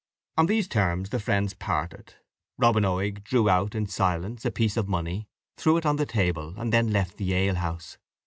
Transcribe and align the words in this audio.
On 0.35 0.47
these 0.47 0.67
terms 0.67 1.11
the 1.11 1.19
friends 1.19 1.53
parted. 1.53 2.15
Robin 2.57 2.83
Oig 2.83 3.23
drew 3.23 3.47
out, 3.47 3.75
in 3.75 3.85
silence, 3.85 4.43
a 4.43 4.49
piece 4.49 4.75
of 4.75 4.87
money, 4.89 5.27
threw 5.57 5.77
it 5.77 5.85
on 5.85 5.97
the 5.97 6.07
table, 6.07 6.55
and 6.57 6.73
then 6.73 6.91
left 6.91 7.17
the 7.17 7.35
alehouse. 7.35 7.99